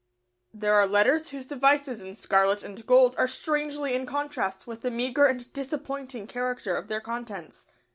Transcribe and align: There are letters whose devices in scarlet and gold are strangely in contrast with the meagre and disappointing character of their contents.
There 0.51 0.73
are 0.73 0.87
letters 0.87 1.29
whose 1.29 1.45
devices 1.45 2.01
in 2.01 2.15
scarlet 2.15 2.63
and 2.63 2.83
gold 2.87 3.13
are 3.19 3.27
strangely 3.27 3.93
in 3.93 4.07
contrast 4.07 4.65
with 4.65 4.81
the 4.81 4.89
meagre 4.89 5.27
and 5.27 5.53
disappointing 5.53 6.25
character 6.25 6.75
of 6.75 6.87
their 6.87 7.01
contents. 7.01 7.67